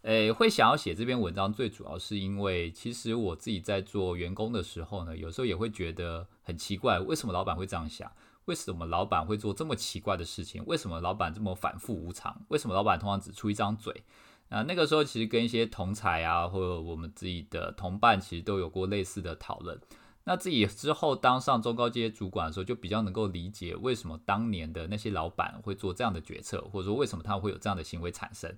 [0.04, 8.10] 诶，会想要写这篇文章，最主要是因为，其实我自己在做员工的时候呢，有时候也会觉得很奇怪，为什么老板会这样想？
[8.46, 10.64] 为什么老板会做这么奇怪的事情？
[10.64, 12.40] 为什么老板这么反复无常？
[12.48, 14.02] 为什么老板通常只出一张嘴？
[14.50, 19.80] 啊，那个时候其实跟一些同才啊，或者我们自己的同伴，其实都有过类似的讨论。
[20.26, 28.56] 那自己之后当上中高阶主管的时候，就比较能够理解为什么当年的那些老板会做这样的决策，或者说为什么他会有这样的行为产生。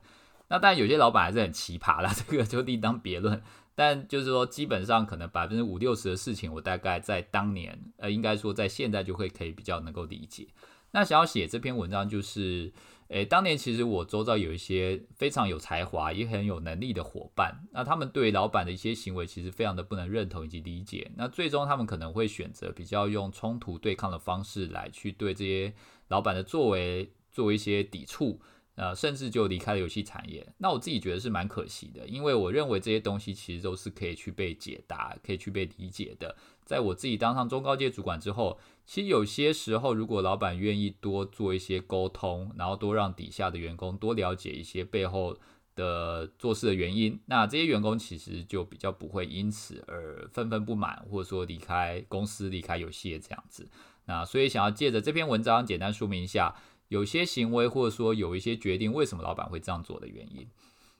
[0.48, 3.42] 那当然有些老板还是很奇葩啦， 这个就另当别论。
[3.74, 10.46] 但就是说，基本上可能百分之五六十的事情，我大概在当年，呃，应该说在现在就会可以比较能够理解。
[10.92, 12.72] 那想要写这篇文章就是。
[13.08, 25.72] 诶，当年其实我周遭有一些非常有才华也很有能力的伙伴，那他们对老板的一些行为其实非常的不能认同以及理解，那最终他们可能会选择比较用冲突对抗的方式来去对这些
[26.08, 28.40] 老板的作为做一些抵触。
[28.76, 30.46] 呃，甚至就离开了游戏产业。
[30.58, 36.36] 那我自己觉得是蛮可惜的，因为我认为这些东西其实都是可以去被解答、可以去被理解的。
[36.64, 45.34] 在我自己当上中高阶主管之后，其实有些时候，如果老板愿意多做一些沟通，然后多让底下的员工多了解一些背后
[45.74, 53.66] 的做事的原因，那这些员工其实就比较不会因此而愤愤不满，或者说离开公司、离开游戏这样子。
[54.04, 56.54] 那所以想要借着这篇文章简单说明一下。
[56.88, 60.48] 有些行为或者说有一些决定，为什么老板会这样做的原因。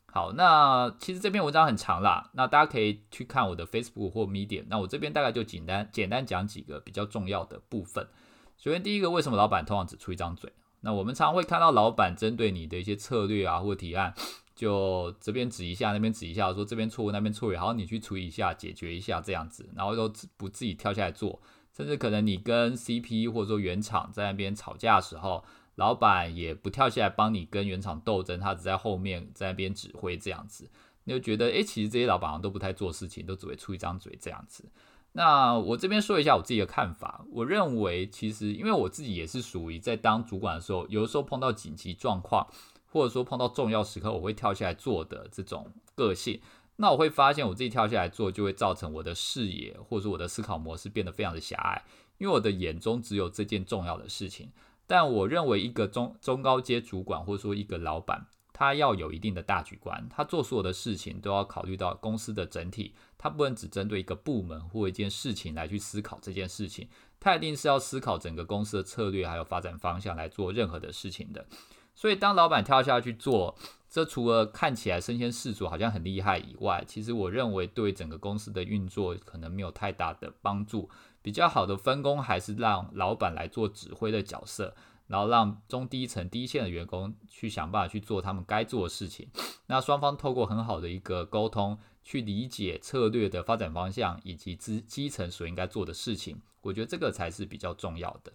[0.07, 4.65] 好，那其实这篇文章很长啦，那大家可以去看我的 Facebook 或 Medium。
[4.69, 8.09] 那我这边大概就简单简单讲几个比较重要的部分。
[8.57, 10.51] 首先，第一个，为什么老板通常只出一张嘴？
[10.81, 14.15] 那我们常会看到老板针对你的一些策略啊或提案，
[14.55, 21.43] 就这边指一下，那边指一下，说这边错误，那边错误，好，你去处理一下，解决一下这样子，然后都不自己跳下来做，
[21.77, 25.45] 甚至可能你跟 CP 或者说原厂在那边吵架的时候。
[25.77, 30.69] 老板也不跳下来帮你跟原厂斗争，他只在后面在那边指挥这样子，
[31.05, 34.65] 你就觉得诶，其实这些老板好像都不太做事情，都只会出一张嘴这样子。
[35.13, 42.47] 那我这边说一下我自己的看法，我认为其实因为我自己也是属于在当主管的时候，有的时候碰到紧急状况，
[42.87, 46.41] 或者说碰到重要时刻，我会跳下来做的这种个性。
[46.77, 51.83] 那我会发现我自己跳下来做，就会造成我的视野或者说我的思考模式变得非常的狭隘，
[52.19, 54.51] 因为我的眼中只有这件重要的事情。
[54.87, 66.89] 但我认为一个中中高阶主管或者说一个老板，他要有一定的大局观，他做所有的事情都要考虑到公司的整体，他不能只针对一个部门或一件事情来去思考这件事情，
[67.21, 71.47] 他一定是要思考整个公司的策略还有发展方向来做任何的事情的。
[71.95, 73.57] 所以当老板跳下去做，
[73.89, 80.89] 这除了看起来身先士卒好像很厉害以外，其实我认为对整个公司的运作可能没有太大的帮助。
[81.27, 84.77] 比较好的分工还是让老板来做指挥的角色，
[85.09, 89.29] 然后让中低层、低线的员工去想办法去做他们该做的事情。
[89.67, 98.33] 那双方透过很好的一个沟通，去理解策略的发展方向以及基基层所应该做的事情，我觉得这个才是比较重要的。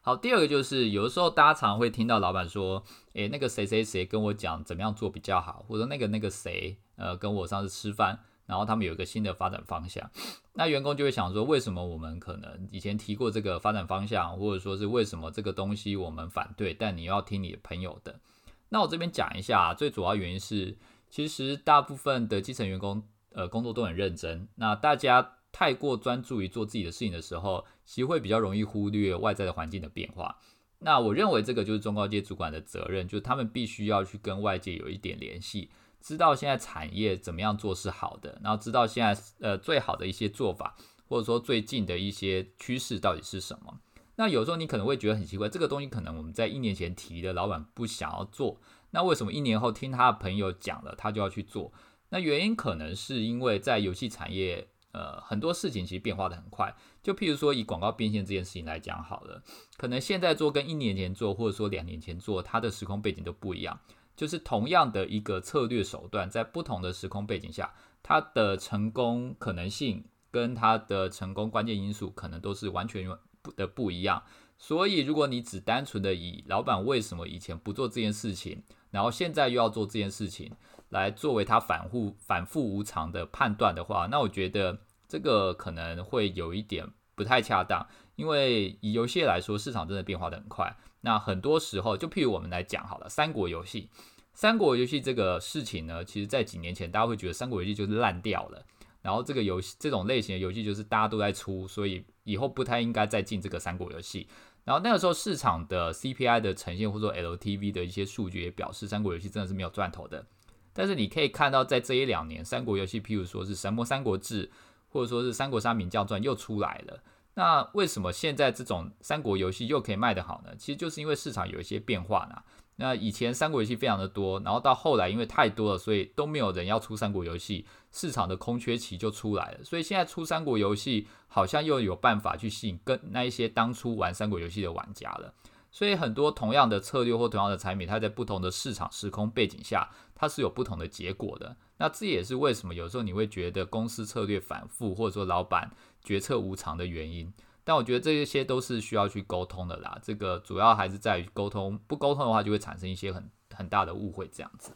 [0.00, 2.82] 好，第二个就是有的时候大家常会听到老板说
[3.14, 10.10] ：“诶，那个谁谁谁跟我讲怎么样做比较好，或者那个那个谁呃跟我上次吃饭。”然后他们有一个新的发展方向，
[10.54, 18.20] 那员工就会想说，为什么我们可能以前提过这个发展方向，或者说是为什么这个东西我们反对，但你要听你的朋友的？
[18.68, 20.76] 那我这边讲一下，最主要原因是，
[21.08, 23.02] 其实大部分的基层员工，
[23.32, 24.48] 呃，工作都很认真。
[24.56, 30.38] 那大家太过专注于做自己的事情的时候，其实会比较容易忽略外在的环境的变化。
[30.78, 35.70] 那我认为这个就是中高阶主管的责任，就是他们必须要去跟外界有一点联系。
[36.02, 40.76] 知道现在产业怎么样做是好的，然后知道现在呃最好的一些做法，
[41.08, 43.78] 或者说最近的一些趋势到底是什么。
[44.16, 48.60] 那有时候你可能会觉得很奇怪，这个东西可能我们在一年前提的，老板不想要做，
[48.90, 51.72] 那为什么一年后听他的朋友讲了，他就要去做？
[52.10, 56.74] 那原因可能是因为在游戏产业，呃很多事情其实变化的很快。
[57.02, 59.42] 就譬如说以广告变现这件事情来讲好了，
[59.76, 63.80] 可能现在做跟一年前做，或者说两年前做，它的时空背景都不一样。
[64.16, 67.72] 就是同样的一个策略手段，在不同的时空背景下，
[68.02, 73.08] 它的成功可能性跟它的成功关键因素可能都是完全
[73.40, 74.22] 不的不一样。
[74.58, 80.52] 所以，如果你只单纯的以老板为什么以前不做这件事情，然后现在又要做这件事情，
[80.90, 87.84] 来作为他反复反复无常的判断的话，那我觉得这个可能会有一点不太恰当。
[88.14, 90.76] 因为以游戏来说，市场真的变化的很快。
[91.02, 93.88] 那很多时候，就譬如我们来讲好了，三国游戏，
[94.32, 98.64] 三国游戏这个事情呢，其实在几年前，大家会觉得三国游戏就是烂掉了。
[99.02, 104.28] 然后这个游戏这种类型的游戏，就是大家都在出，所以以后不太应该再进这个三国游戏。
[104.64, 110.24] 然后那个时候市场的 CPI 的呈现，或者说 LTV 的一些数据也表示，三国游戏真的是没有赚头的。
[110.72, 114.46] 但是你可以看到，在这一两年，三国游戏，譬如说是《神魔三国志》，
[114.88, 117.02] 或者说是《三国杀名将传》又出来了。
[117.34, 120.54] 那为什么现在这种三国游戏又可以卖得好呢？
[120.58, 122.42] 其实就是因为市场有一些变化呢。
[122.76, 129.64] 那以前三国游戏非常的多，然后到后来因为太多了，所以都没有人要出三国游戏，市场的空缺期就出来了。
[129.64, 135.32] 所以现在出三国游戏好像又有办法去吸引跟那一些当初玩三国游戏的玩家了。
[135.70, 141.56] 所以很多同样的策略或同样的产品，它在不同的市场时空背景下，它是有不同的结果的。
[141.78, 145.70] 那这也是为什么有时候你会觉得公司策略反复，或者说老板。
[146.02, 147.32] 决策无常的原因，
[147.64, 149.98] 但我觉得这些都是需要去沟通的啦。
[150.02, 154.28] 这个主要还是在于沟通，不沟通的话就会产生一些很很大的误会。
[154.28, 154.72] 这样子，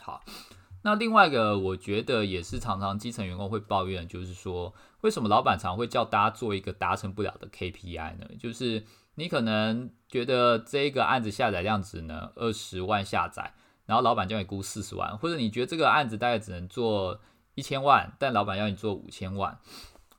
[0.00, 0.24] 好，
[0.82, 8.26] 那另外一个我觉得也是常常基层员工会抱怨，就是说为什么老板常会叫大家做一个达成不了的 KPI 呢？
[8.38, 8.84] 就是
[9.16, 13.52] 你可能觉得这个案子下载量只能二十万下载，
[13.84, 17.20] 然后老板叫你估四十万，或者你觉得这个案子大概只能做
[17.54, 19.58] 一千万，但老板要你做五千万。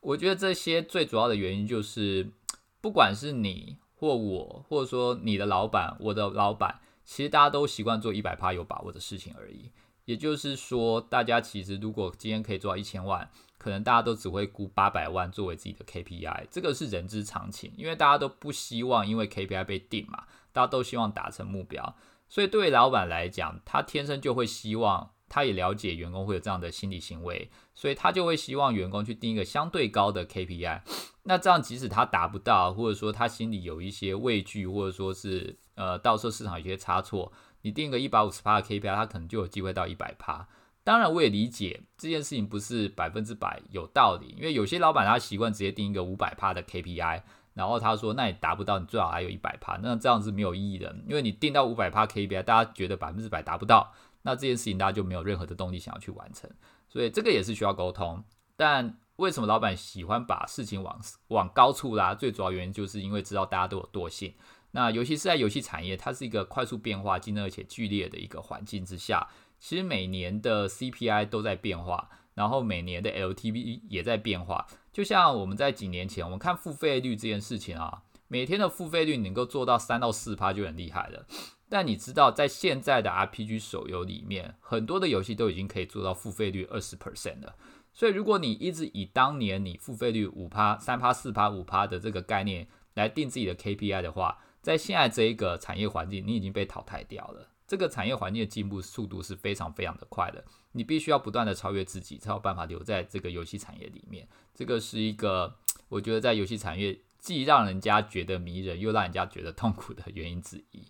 [0.07, 2.31] 我觉得这些最主要的原因就是，
[2.79, 9.69] 不管是你或我，或者说你的老板、我的老板，其实大家都习惯做一百趴有把握的事情而已。
[10.05, 21.97] 也就是说，大家其实如果今天可以做到一千万，可能大家都只会估八百万作为自己的 KPI，这个是人之常情，因为大家都不希望因为 KPI 被定嘛，大家都希望达成目标，
[22.29, 25.11] 所以对于老板来讲，他天生就会希望。
[25.29, 30.81] 他也了解员工会有这样的心理行为，所以他就会希望员工去定一个相对高的 KPI。
[31.23, 40.47] 那这样即使他达不到，或者说他心里有一些畏惧，或者说是呃到时候市场有些差错，你定个一百五十趴的 KPI，他可能就有机会到一百趴。
[40.85, 47.23] 当然，我也理解这件事情不是百分之百有道理，因为有些老板他习惯直接定一个五百趴的 KPI，
[47.53, 53.91] 然后他说那你达不到，你最好还有一百趴，那这样是没有意义的，因为你定到五百趴 KPI，大家觉得百分之百达不到。
[54.21, 56.49] 那这件事情大家就没有任何的动力想要去完成，
[56.89, 58.23] 所以这个也是需要沟通。
[58.55, 60.99] 但为什么老板喜欢把事情往
[61.29, 62.13] 往高处拉？
[62.13, 64.33] 最主要原因就是因为知道大家都有惰性。
[64.71, 69.27] 那尤其是在游戏产业，它是一个快速变化、竞争而且剧烈的一个环境之下，
[69.59, 74.67] 其实每年的 CPI 都在变化，然后每年的 LTV 也在变化。
[74.91, 81.25] 就像我们在几年前，我们看付费率这件事情啊，每天的付费率能够做到三到四趴就很厉害了。
[81.69, 87.55] 但你知道，在现在的 RPG 手游里面，很多的游戏都已经可以做到付费率二十 percent 了。
[87.91, 97.49] 所以，如果你一直以当年你付费率五趴、三趴、四趴、五趴的这个概念来定自己的 KPI 的话，在现在这一个产业环境，你已经被淘汰掉了。
[97.67, 104.25] 这个产业环境的进步速度是非常非常的快的，你必须要不断的超越自己，才有办法留在这个游戏产业里面。
[104.55, 105.57] 这个是一个
[105.89, 110.85] 我觉得在游戏产业既让人家觉得迷人，又让人家觉得痛苦的原因之一。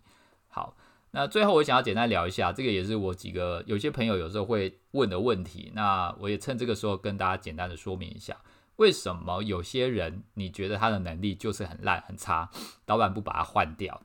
[0.57, 0.75] 好，
[1.11, 5.71] 那最后我想要简单聊一下，这个也是我几个有些朋友有时候会问的问题。
[5.75, 8.35] 那我也趁这个时候跟大家简单的说明一下，
[8.77, 12.49] 为什么有些人你觉得他的能力就是很烂很差，
[12.87, 14.01] 老板不把他换掉？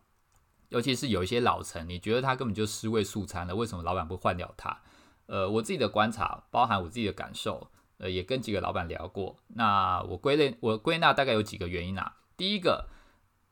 [0.69, 4.83] 尤其是有一些老臣，你觉得他根本就尸位素餐了，为什么老板不换掉他？
[5.25, 9.39] 呃，我自己的观察，包含我自己的感受，呃，也跟几个老板聊过。
[9.49, 12.17] 那我归类，我归纳大概有几个原因啊。
[12.37, 12.89] 第一个。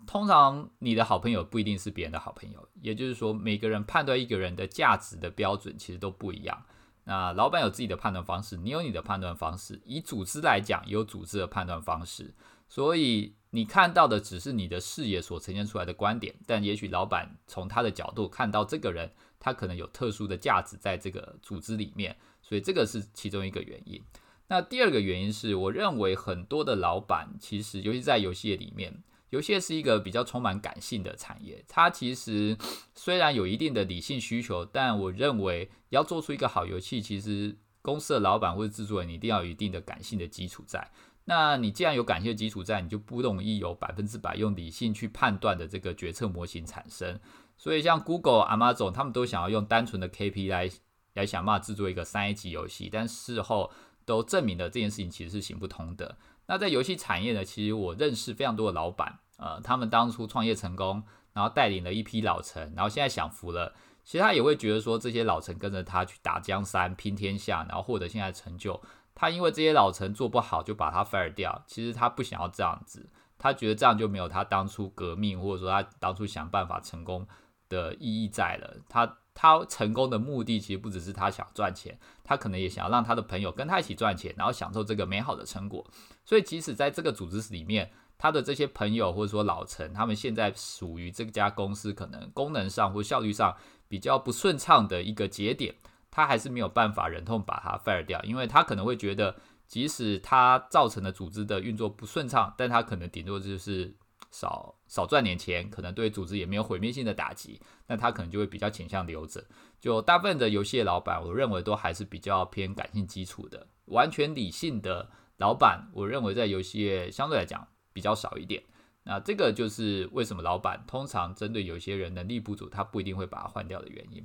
[0.07, 6.65] 通常你的好朋友不一定是别人的好朋友，也就是说，每个人判断一个人的价值的标准其实都不一样。
[7.05, 9.81] 那老板有自己的判断方式，你有你的判断方式。
[9.85, 12.35] 以组织来讲，有组织的判断方式，
[12.69, 24.03] 所以你看到的只是你的视野所呈现出来的观点，但也许老板从他的角度看到这个人，他可能有特殊的价值在这个组织里面，所以这个是其中一个原因。
[24.49, 29.03] 那第二个原因是，我认为很多的老板其实，尤其在游戏业里面。
[29.31, 32.57] 游戏是一个比较充满感性的产业，它其实
[32.95, 40.91] 虽然有一定的理性需求，但我认为要做出一个好游戏，其实公司的老板或者制作人，一定要有一定的感性的基础在。
[41.25, 47.21] 那你既然有感性的基础在，你就不容易有百分之百用理性去判断的这个决策模型产生。
[47.57, 50.69] 所以像 Google、Amazon 他们都想要用单纯的 KP 来
[51.15, 53.71] 来想办法制作一个三 A 级游戏，但事后
[54.05, 56.19] 都证明了这件事情其实是行不通的。
[56.51, 61.01] 那在游戏产业呢，其实我认识非常多的老板，呃，他们当初创业成功，
[61.33, 63.73] 然后带领了一批老臣，然后现在享福了。
[64.03, 68.83] 其实他也会觉得说，这些老臣跟着他去打江山、拼天下，然后获得现在成就。
[69.15, 71.63] 他因为这些老臣做不好，就把他 fire 掉。
[71.69, 77.25] 其实他不想要这样子，他觉得这样就没有他当初革命或者说他当初想办法成功
[77.69, 78.79] 的意义在了。
[78.89, 85.83] 他他成功的目的其实不只是他想赚钱，他可能也想要让他的朋友跟他一起赚钱，然后享受这个美好的成果。
[86.27, 93.57] 所以，即使在这个组织里面，他的这些朋友或者说老陈，他们现在属于这家公司可能功能上或效率上
[93.89, 95.75] 比较不顺畅的一个节点，
[96.11, 99.37] 他还是没有办法忍痛把它 fire 掉，因为他可能会觉得，
[99.67, 103.97] 即使他造成的组织的运作不顺畅，但他可能顶多就是
[104.31, 109.45] 少少赚点钱，可能对组织也没有毁灭性的打击，那他可能就会比较倾向留着。
[109.81, 115.11] 就大部分的游戏老板，我认为都还是比较偏感性基础的，完全理性的。
[115.39, 118.63] 老板，我认为在游戏业相对来讲比较少一点。
[119.05, 124.23] 那这个就是为什么老板通常针对有些人能力不足，他不一定会把他换掉的原因。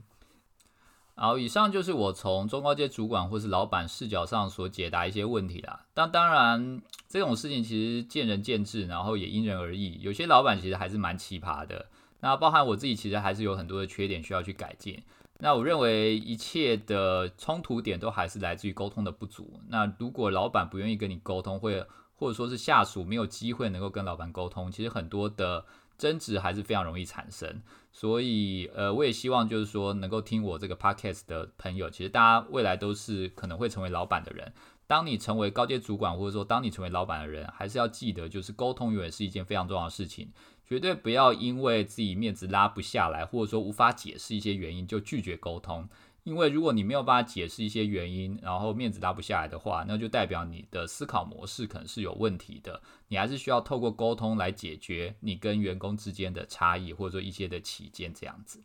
[1.18, 5.86] 好，以上就是我从中高阶主管或是老板视角上所解答一些问题啦。
[5.94, 9.98] 但当然，这种事情其实见仁见智，然后也因人而异。
[10.02, 11.86] 有些老板其实还是蛮奇葩的。
[12.20, 15.02] 那包含我自己，其实还是有很多的缺点需要去改进。
[15.40, 19.60] 那我认为一切的冲突点都还是来自于沟通的不足。
[19.70, 21.86] 那如果老板不愿意跟你沟通，会
[22.18, 25.66] 或者说是下属没有机会能够跟老板沟通，其实很多的
[25.98, 27.62] 争执还是非常容易产生。
[27.92, 34.54] 所以，呃，我也希望就是说，能够听我这个 podcast 的朋友，其实大家未来都是可能会成为老板的人。
[34.88, 40.32] 当你成为高阶主管，或者说当你成为老板的人，还是要记得，就是沟通永远是一件非常重要的事情。
[40.68, 45.88] 绝对不要因为自己面子拉不下来，或者说无法解释一些原因就拒绝沟通。
[46.26, 52.82] 因为如果你没有办法解释一些原因，然后面子拉不下来的话，那就代表你的思考模式可能是有问题的。
[53.10, 58.60] 你还是需要透过沟通来解决你跟员工之间的差异，或者说一些的起见这样子。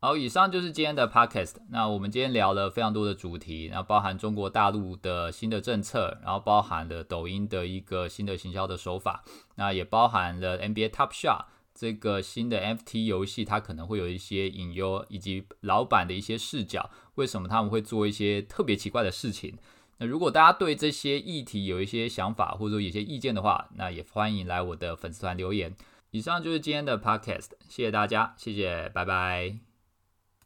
[0.00, 1.54] 好，以上就是今天的 podcast。
[1.70, 11.44] 那我们今天聊了非常多的主题，然后包含中国大陆的新的政策，然后包含了抖音的一个新的行销的手法，那也包含了 NBA Top Shot
[11.78, 19.58] 这个新的 FT 游戏，它可能会有一些隐忧，以及老板的一些视角，为什么他们会做一些特别奇怪的事情？
[19.98, 25.74] 那如果大家对这些议题有一些想法或者说有些意见的话，那也欢迎来我的粉丝团留言。
[26.12, 29.75] 以上就是今天的 podcast，谢谢大家，谢谢，拜拜。